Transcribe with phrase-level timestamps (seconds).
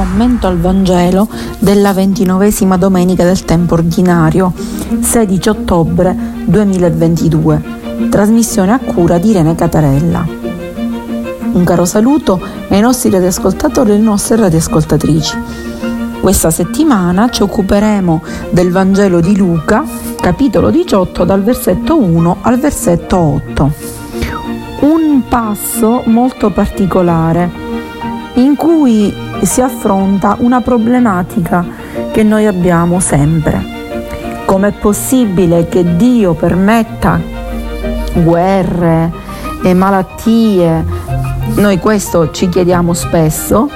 [0.00, 4.50] commento al Vangelo della ventinovesima domenica del tempo ordinario,
[4.98, 10.26] 16 ottobre 2022, trasmissione a cura di Irene Catarella.
[11.52, 12.40] Un caro saluto
[12.70, 15.36] ai nostri radioascoltatori e alle nostre radioascoltatrici.
[16.18, 19.84] Questa settimana ci occuperemo del Vangelo di Luca,
[20.18, 23.72] capitolo 18, dal versetto 1 al versetto 8.
[24.80, 27.68] Un passo molto particolare
[28.36, 29.12] in cui
[29.46, 31.64] si affronta una problematica
[32.12, 33.78] che noi abbiamo sempre.
[34.44, 37.20] Com'è possibile che Dio permetta
[38.14, 39.12] guerre
[39.62, 40.84] e malattie?
[41.54, 43.68] Noi questo ci chiediamo spesso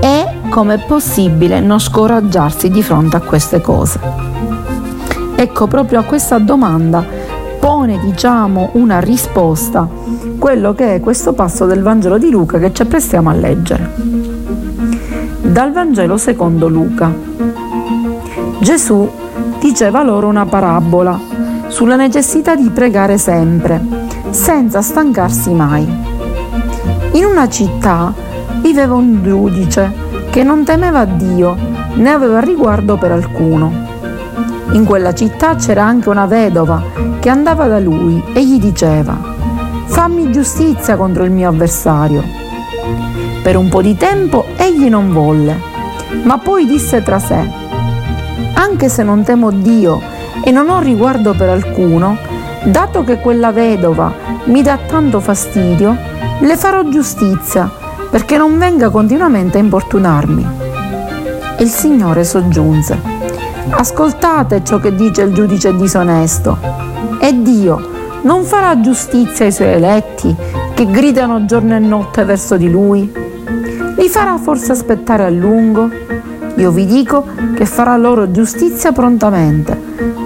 [0.00, 4.00] e com'è possibile non scoraggiarsi di fronte a queste cose?
[5.34, 7.04] Ecco, proprio a questa domanda
[7.58, 9.88] pone, diciamo, una risposta
[10.38, 14.31] quello che è questo passo del Vangelo di Luca che ci apprestiamo a leggere.
[15.42, 17.12] Dal Vangelo secondo Luca.
[18.60, 19.10] Gesù
[19.60, 21.18] diceva loro una parabola
[21.68, 23.80] sulla necessità di pregare sempre,
[24.30, 25.84] senza stancarsi mai.
[27.12, 28.14] In una città
[28.60, 29.92] viveva un giudice
[30.30, 31.56] che non temeva Dio
[31.94, 33.70] né aveva riguardo per alcuno.
[34.72, 36.82] In quella città c'era anche una vedova
[37.20, 39.30] che andava da lui e gli diceva
[39.92, 42.22] fammi giustizia contro il mio avversario.
[43.42, 45.58] Per un po' di tempo egli non volle,
[46.22, 47.44] ma poi disse tra sé,
[48.54, 50.00] anche se non temo Dio
[50.44, 52.16] e non ho riguardo per alcuno,
[52.62, 54.12] dato che quella vedova
[54.44, 55.96] mi dà tanto fastidio,
[56.38, 57.68] le farò giustizia
[58.10, 60.46] perché non venga continuamente a importunarmi.
[61.56, 63.00] E il Signore soggiunse,
[63.70, 66.58] ascoltate ciò che dice il giudice disonesto.
[67.18, 67.90] È Dio
[68.22, 70.34] non farà giustizia ai suoi eletti
[70.74, 73.21] che gridano giorno e notte verso di lui?
[74.12, 75.88] Farà forse aspettare a lungo?
[76.56, 77.24] Io vi dico
[77.54, 79.74] che farà loro giustizia prontamente,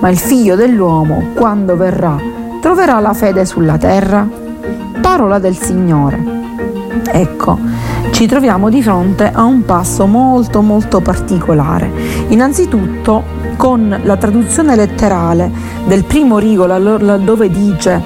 [0.00, 2.18] ma il figlio dell'uomo, quando verrà,
[2.60, 4.28] troverà la fede sulla terra?
[5.00, 6.20] Parola del Signore.
[7.12, 7.60] Ecco,
[8.10, 11.88] ci troviamo di fronte a un passo molto molto particolare.
[12.30, 13.22] Innanzitutto
[13.56, 15.48] con la traduzione letterale
[15.86, 18.02] del primo rigo, laddove dice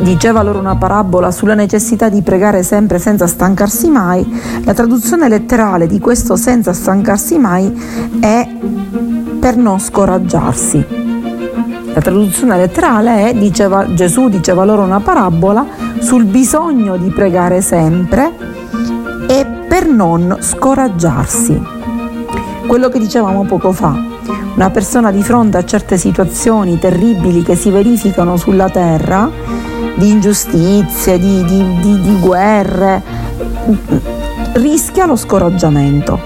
[0.00, 4.26] diceva loro una parabola sulla necessità di pregare sempre senza stancarsi mai,
[4.64, 7.72] la traduzione letterale di questo senza stancarsi mai
[8.20, 8.48] è
[9.38, 11.02] per non scoraggiarsi.
[11.94, 15.64] La traduzione letterale è diceva, Gesù diceva loro una parabola
[16.00, 18.32] sul bisogno di pregare sempre
[19.28, 21.62] e per non scoraggiarsi.
[22.66, 23.94] Quello che dicevamo poco fa,
[24.54, 29.30] una persona di fronte a certe situazioni terribili che si verificano sulla terra,
[29.96, 33.02] di ingiustizie, di, di, di, di guerre,
[34.54, 36.18] rischia lo scoraggiamento.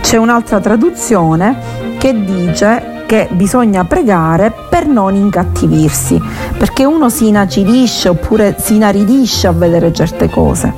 [0.00, 6.20] C'è un'altra traduzione che dice che bisogna pregare per non incattivirsi,
[6.56, 10.72] perché uno si inacidisce oppure si inaridisce a vedere certe cose.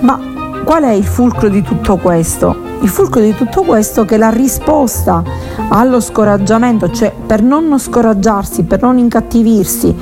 [0.00, 0.27] Ma
[0.68, 2.54] qual è il fulcro di tutto questo?
[2.82, 5.22] Il fulcro di tutto questo è che la risposta
[5.70, 9.96] allo scoraggiamento, cioè per non scoraggiarsi, per non incattivirsi,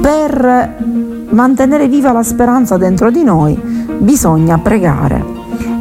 [0.00, 0.74] per
[1.28, 3.54] mantenere viva la speranza dentro di noi,
[3.98, 5.24] bisogna pregare.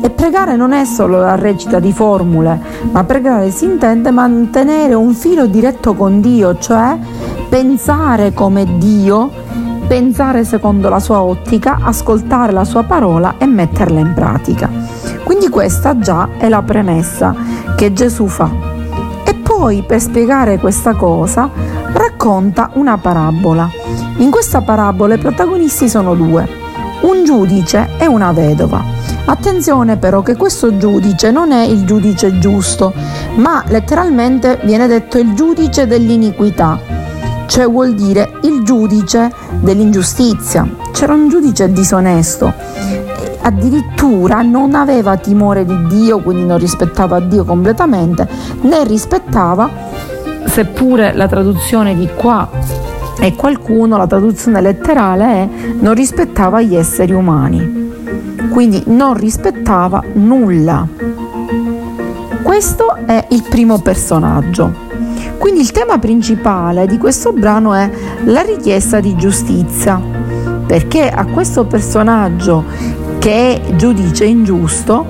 [0.04, 2.62] E pregare non è solo la recita di formule,
[2.92, 6.96] ma pregare si intende mantenere un filo diretto con Dio, cioè
[7.50, 9.32] pensare come Dio,
[9.88, 14.70] pensare secondo la sua ottica, ascoltare la sua parola e metterla in pratica.
[15.24, 17.34] Quindi questa già è la premessa
[17.76, 18.50] che Gesù fa.
[19.24, 21.50] E poi per spiegare questa cosa
[21.94, 23.70] racconta una parabola.
[24.18, 26.48] In questa parabola i protagonisti sono due,
[27.02, 28.84] un giudice e una vedova.
[29.26, 32.94] Attenzione però che questo giudice non è il giudice giusto,
[33.36, 36.80] ma letteralmente viene detto il giudice dell'iniquità,
[37.46, 40.68] cioè vuol dire il giudice dell'ingiustizia.
[40.92, 42.54] C'era un giudice disonesto
[43.48, 48.28] addirittura non aveva timore di Dio, quindi non rispettava Dio completamente,
[48.62, 49.70] né rispettava,
[50.46, 52.50] seppure la traduzione di qua
[53.18, 55.50] è qualcuno, la traduzione letterale è
[55.80, 57.94] non rispettava gli esseri umani,
[58.52, 60.86] quindi non rispettava nulla.
[62.44, 64.87] Questo è il primo personaggio.
[65.38, 67.90] Quindi il tema principale di questo brano è
[68.26, 70.02] la richiesta di giustizia,
[70.66, 72.64] perché a questo personaggio
[73.20, 75.06] che è giudice ingiusto,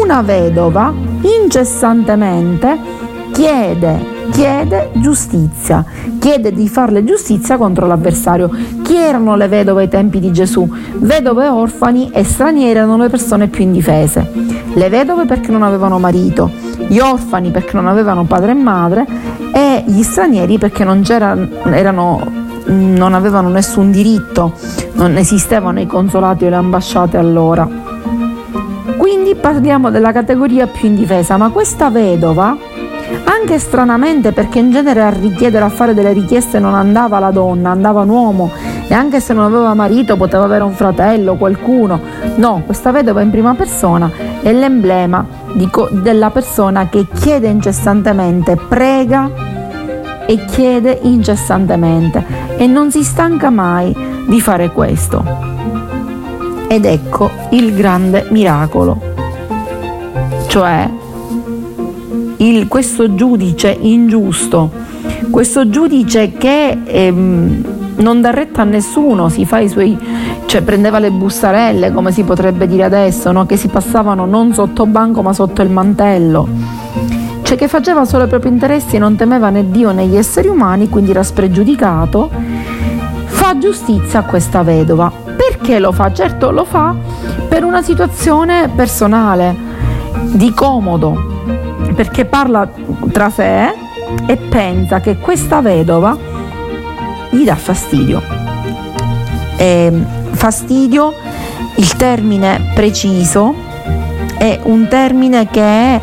[0.00, 2.78] una vedova incessantemente
[3.32, 5.84] chiede chiede giustizia,
[6.18, 8.50] chiede di farle giustizia contro l'avversario.
[8.82, 10.68] Chi erano le vedove ai tempi di Gesù?
[10.96, 14.53] Vedove orfani e stranieri erano le persone più indifese.
[14.74, 16.50] Le vedove perché non avevano marito,
[16.88, 19.06] gli orfani perché non avevano padre e madre
[19.52, 22.20] e gli stranieri perché non, erano,
[22.66, 24.52] non avevano nessun diritto,
[24.94, 27.68] non esistevano i consolati o le ambasciate allora.
[28.96, 32.56] Quindi parliamo della categoria più indifesa, ma questa vedova
[33.24, 37.70] anche stranamente perché in genere a richiedere, a fare delle richieste non andava la donna,
[37.70, 38.50] andava un uomo
[38.86, 42.00] e anche se non aveva marito poteva avere un fratello, qualcuno.
[42.36, 44.10] No, questa vedova in prima persona
[44.42, 45.26] è l'emblema
[45.70, 49.30] co- della persona che chiede incessantemente, prega
[50.26, 52.24] e chiede incessantemente
[52.56, 53.94] e non si stanca mai
[54.26, 55.22] di fare questo.
[56.66, 58.98] Ed ecco il grande miracolo,
[60.46, 61.02] cioè
[62.44, 64.70] il, questo giudice ingiusto,
[65.30, 67.64] questo giudice che ehm,
[67.96, 69.96] non dà retta a nessuno, si fa i suoi,
[70.46, 73.46] cioè prendeva le bustarelle, come si potrebbe dire adesso, no?
[73.46, 76.48] che si passavano non sotto banco ma sotto il mantello.
[77.42, 80.88] Cioè che faceva solo i propri interessi, non temeva né Dio né gli esseri umani,
[80.88, 82.30] quindi era spregiudicato,
[83.26, 85.12] fa giustizia a questa vedova.
[85.36, 86.12] Perché lo fa?
[86.12, 86.94] Certo lo fa
[87.48, 89.54] per una situazione personale,
[90.32, 91.33] di comodo,
[91.94, 92.68] perché parla
[93.12, 93.72] tra sé
[94.26, 96.16] e pensa che questa vedova
[97.30, 98.22] gli dà fastidio.
[99.56, 99.92] E
[100.32, 101.14] fastidio,
[101.76, 103.54] il termine preciso,
[104.36, 106.00] è un termine che è,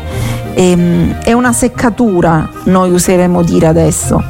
[0.54, 4.22] ehm, è una seccatura, noi useremo dire adesso.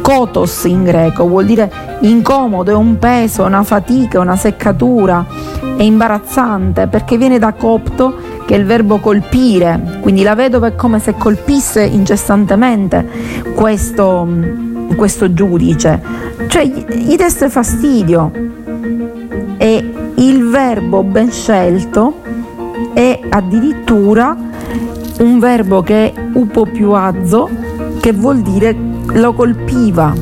[0.00, 1.70] Kotos in greco vuol dire
[2.00, 5.24] incomodo, è un peso, è una fatica, è una seccatura,
[5.76, 10.74] è imbarazzante perché viene da copto che è il verbo colpire, quindi la vedova è
[10.74, 13.06] come se colpisse incessantemente
[13.54, 14.26] questo,
[14.96, 16.02] questo giudice,
[16.48, 18.32] cioè gli desse fastidio
[19.56, 22.22] e il verbo ben scelto
[22.92, 24.36] è addirittura
[25.20, 27.48] un verbo che è upo più azzo,
[28.00, 28.76] che vuol dire
[29.12, 30.12] lo colpiva,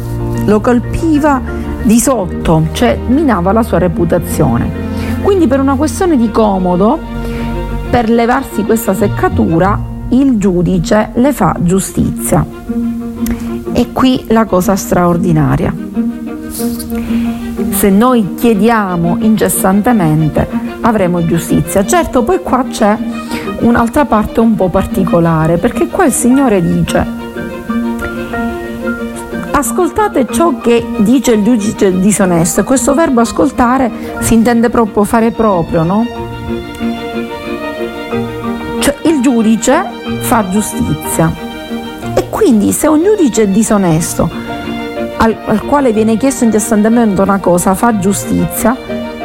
[0.44, 1.40] lo colpiva
[1.82, 4.70] di sotto, cioè minava la sua reputazione.
[5.22, 7.16] Quindi per una questione di comodo
[7.90, 9.78] per levarsi questa seccatura
[10.10, 12.44] il giudice le fa giustizia.
[13.72, 15.74] E qui la cosa straordinaria.
[17.70, 20.46] Se noi chiediamo incessantemente
[20.80, 21.84] avremo giustizia.
[21.84, 22.96] Certo, poi qua c'è
[23.60, 27.26] un'altra parte un po' particolare, perché qua il Signore dice
[29.58, 32.62] ascoltate ciò che dice il giudice disonesto.
[32.62, 33.90] Questo verbo ascoltare
[34.20, 36.27] si intende proprio fare proprio, no?
[39.38, 39.84] Giudice
[40.18, 41.32] fa giustizia.
[42.14, 44.28] E quindi se un giudice disonesto,
[45.18, 48.76] al, al quale viene chiesto incessantemente una cosa, fa giustizia,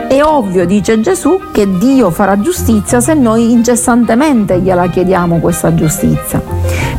[0.08, 6.40] è ovvio, dice Gesù, che Dio farà giustizia se noi incessantemente gliela chiediamo questa giustizia.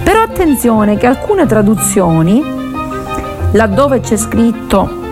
[0.03, 2.43] Però attenzione che alcune traduzioni,
[3.53, 5.03] laddove c'è scritto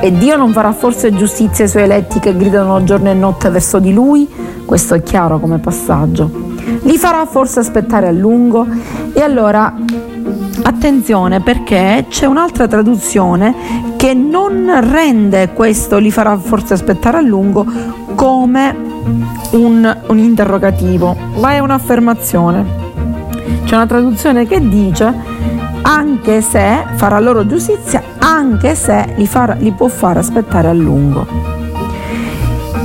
[0.00, 3.78] e Dio non farà forse giustizia ai suoi eletti che gridano giorno e notte verso
[3.78, 4.26] di lui,
[4.64, 6.47] questo è chiaro come passaggio
[6.82, 8.66] li farà forse aspettare a lungo
[9.12, 9.74] e allora
[10.62, 17.64] attenzione perché c'è un'altra traduzione che non rende questo li farà forse aspettare a lungo
[18.14, 18.74] come
[19.52, 22.86] un, un interrogativo, ma è un'affermazione.
[23.64, 25.14] C'è una traduzione che dice
[25.82, 31.57] anche se farà loro giustizia, anche se li, farà, li può far aspettare a lungo.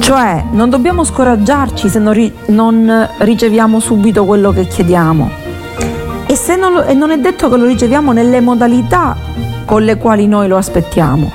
[0.03, 5.29] Cioè non dobbiamo scoraggiarci se non, ri- non riceviamo subito quello che chiediamo.
[6.25, 9.15] E, non lo- e non è detto che lo riceviamo nelle modalità
[9.63, 11.31] con le quali noi lo aspettiamo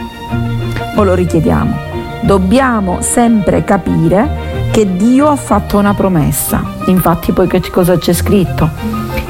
[0.96, 1.76] o lo richiediamo.
[2.20, 6.62] Dobbiamo sempre capire che Dio ha fatto una promessa.
[6.88, 8.68] Infatti poi che cosa c'è scritto?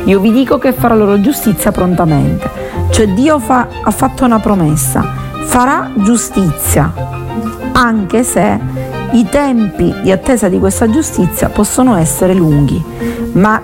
[0.06, 2.50] Io vi dico che farà loro giustizia prontamente.
[2.90, 5.04] Cioè Dio fa, ha fatto una promessa,
[5.44, 6.92] farà giustizia,
[7.72, 8.58] anche se
[9.12, 12.82] i tempi di attesa di questa giustizia possono essere lunghi,
[13.32, 13.62] ma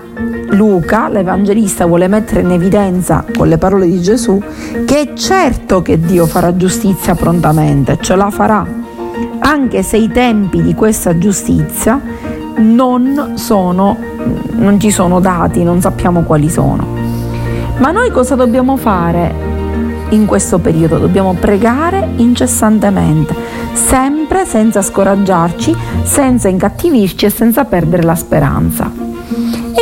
[0.49, 4.41] Luca, l'Evangelista, vuole mettere in evidenza con le parole di Gesù
[4.85, 8.67] che è certo che Dio farà giustizia prontamente, ce la farà,
[9.41, 12.01] anche se i tempi di questa giustizia
[12.57, 13.97] non, sono,
[14.53, 16.87] non ci sono dati, non sappiamo quali sono.
[17.79, 19.35] Ma noi cosa dobbiamo fare
[20.11, 20.99] in questo periodo?
[20.99, 23.35] Dobbiamo pregare incessantemente
[23.75, 28.91] sempre senza scoraggiarci, senza incattivirci e senza perdere la speranza.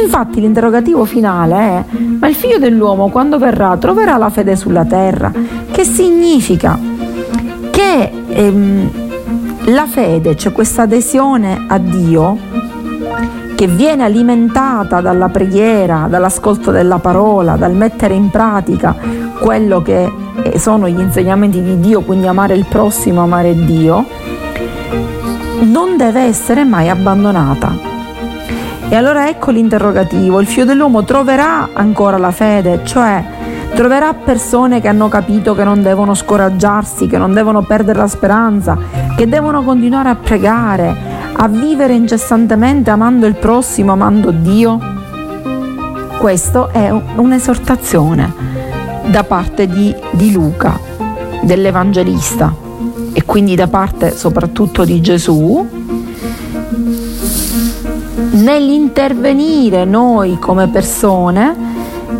[0.00, 1.84] Infatti l'interrogativo finale è,
[2.18, 5.30] ma il figlio dell'uomo quando verrà troverà la fede sulla terra?
[5.70, 6.78] Che significa?
[7.70, 8.90] Che ehm,
[9.66, 12.36] la fede, cioè questa adesione a Dio,
[13.54, 18.96] che viene alimentata dalla preghiera, dall'ascolto della parola, dal mettere in pratica
[19.38, 20.10] quello che
[20.56, 24.04] sono gli insegnamenti di Dio, quindi amare il prossimo, amare Dio,
[25.60, 27.90] non deve essere mai abbandonata.
[28.88, 33.24] E allora ecco l'interrogativo, il figlio dell'uomo troverà ancora la fede, cioè
[33.74, 38.76] troverà persone che hanno capito che non devono scoraggiarsi, che non devono perdere la speranza,
[39.16, 40.94] che devono continuare a pregare,
[41.32, 44.78] a vivere incessantemente amando il prossimo, amando Dio.
[46.18, 48.71] Questo è un'esortazione
[49.06, 50.78] da parte di, di Luca,
[51.42, 52.54] dell'Evangelista,
[53.12, 55.66] e quindi da parte soprattutto di Gesù,
[58.32, 61.54] nell'intervenire noi come persone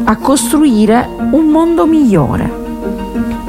[0.05, 2.61] a costruire un mondo migliore.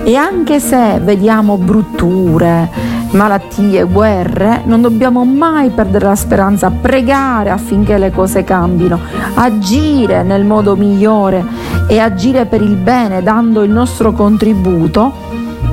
[0.04, 2.70] E anche se vediamo brutture,
[3.14, 9.00] malattie, guerre, non dobbiamo mai perdere la speranza, pregare affinché le cose cambino,
[9.36, 11.44] agire nel modo migliore
[11.88, 15.12] e agire per il bene dando il nostro contributo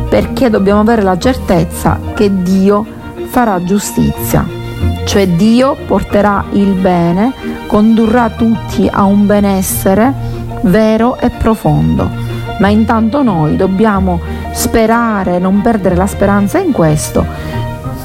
[0.09, 2.85] perché dobbiamo avere la certezza che Dio
[3.27, 4.47] farà giustizia,
[5.05, 7.33] cioè Dio porterà il bene,
[7.67, 10.13] condurrà tutti a un benessere
[10.63, 12.09] vero e profondo.
[12.59, 14.21] Ma intanto noi dobbiamo
[14.53, 17.25] sperare, non perdere la speranza in questo,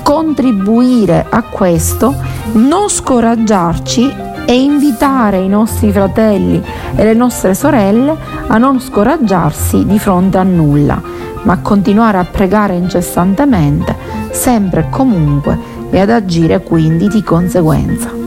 [0.04, 2.14] contribuire a questo,
[2.54, 4.14] non scoraggiarci
[4.46, 6.64] e invitare i nostri fratelli
[6.96, 8.16] e le nostre sorelle
[8.48, 11.02] a non scoraggiarsi di fronte a nulla,
[11.42, 13.96] ma continuare a pregare incessantemente,
[14.32, 15.58] sempre e comunque,
[15.90, 18.24] e ad agire quindi di conseguenza.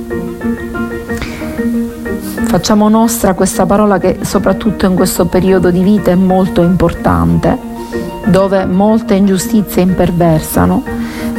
[2.49, 7.68] Facciamo nostra questa parola che soprattutto in questo periodo di vita è molto importante,
[8.31, 10.83] dove molte ingiustizie imperversano,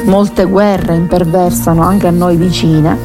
[0.05, 2.97] molte guerre imperversano anche a noi vicine.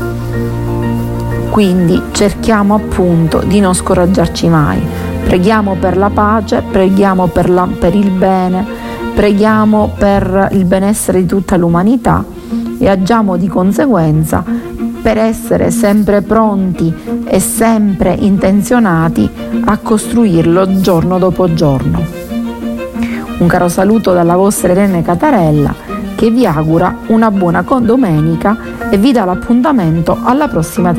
[1.51, 4.81] Quindi cerchiamo appunto di non scoraggiarci mai.
[5.25, 8.67] Preghiamo per la pace, preghiamo per, la, per il bene,
[9.15, 12.25] preghiamo per il benessere di tutta l'umanità
[12.79, 14.43] e agiamo di conseguenza
[15.03, 16.93] per essere sempre pronti
[17.27, 19.29] e sempre intenzionati
[19.67, 22.14] a costruirlo giorno dopo giorno.
[23.45, 25.75] Un caro saluto dalla vostra Irene Catarella
[26.17, 28.57] che vi augura una buona domenica
[28.89, 30.93] e vi dà l'appuntamento alla prossima